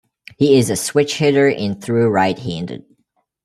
[0.39, 2.85] He is a switch-hitter and threw right-handed.